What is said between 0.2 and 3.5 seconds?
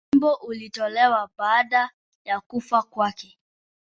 ulitolewa baada ya kufa kwake.